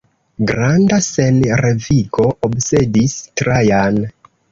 Granda 0.51 0.97
senrevigo 1.07 2.25
obsedis 2.47 3.13
Trajan. 3.43 4.01